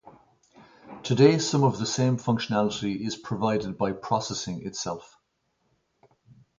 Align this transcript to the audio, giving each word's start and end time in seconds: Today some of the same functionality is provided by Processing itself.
Today 1.03 1.37
some 1.37 1.63
of 1.63 1.77
the 1.77 1.85
same 1.85 2.17
functionality 2.17 3.05
is 3.05 3.15
provided 3.15 3.77
by 3.77 3.91
Processing 3.91 4.65
itself. 4.65 5.19